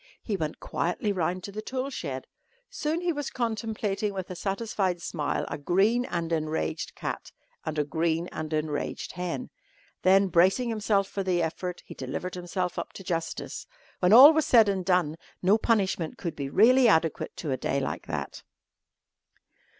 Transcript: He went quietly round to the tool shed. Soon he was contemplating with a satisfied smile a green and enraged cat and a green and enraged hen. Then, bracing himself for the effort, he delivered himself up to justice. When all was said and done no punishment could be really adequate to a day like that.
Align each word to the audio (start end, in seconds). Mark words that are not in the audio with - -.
He 0.23 0.35
went 0.35 0.59
quietly 0.59 1.11
round 1.11 1.43
to 1.43 1.51
the 1.51 1.61
tool 1.61 1.91
shed. 1.91 2.25
Soon 2.71 3.01
he 3.01 3.13
was 3.13 3.29
contemplating 3.29 4.15
with 4.15 4.31
a 4.31 4.35
satisfied 4.35 4.99
smile 4.99 5.45
a 5.47 5.59
green 5.59 6.05
and 6.05 6.33
enraged 6.33 6.95
cat 6.95 7.31
and 7.67 7.77
a 7.77 7.83
green 7.83 8.27
and 8.29 8.51
enraged 8.51 9.11
hen. 9.11 9.51
Then, 10.01 10.29
bracing 10.29 10.69
himself 10.69 11.07
for 11.07 11.21
the 11.21 11.43
effort, 11.43 11.83
he 11.85 11.93
delivered 11.93 12.33
himself 12.33 12.79
up 12.79 12.93
to 12.93 13.03
justice. 13.03 13.67
When 13.99 14.11
all 14.11 14.33
was 14.33 14.47
said 14.47 14.67
and 14.67 14.83
done 14.83 15.17
no 15.43 15.59
punishment 15.59 16.17
could 16.17 16.35
be 16.35 16.49
really 16.49 16.87
adequate 16.87 17.37
to 17.37 17.51
a 17.51 17.55
day 17.57 17.79
like 17.79 18.07
that. 18.07 18.41